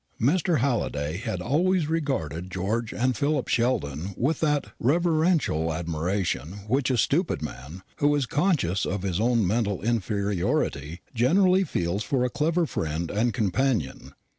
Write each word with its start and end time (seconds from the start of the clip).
Mr. 0.19 0.57
Halliday 0.57 1.17
had 1.17 1.43
always 1.43 1.87
regarded 1.87 2.49
George 2.49 2.91
and 2.91 3.15
Philip 3.15 3.47
Sheldon 3.47 4.15
with 4.17 4.39
that 4.39 4.65
reverential 4.79 5.71
admiration 5.71 6.53
which 6.67 6.89
a 6.89 6.97
stupid 6.97 7.43
man, 7.43 7.83
who 7.97 8.15
is 8.15 8.25
conscious 8.25 8.83
of 8.83 9.03
his 9.03 9.19
own 9.19 9.45
mental 9.45 9.79
inferiority, 9.83 11.01
generally 11.13 11.63
feels 11.63 12.01
for 12.01 12.25
a 12.25 12.31
clever 12.31 12.65
friend 12.65 13.11
and 13.11 13.31
companion. 13.31 14.13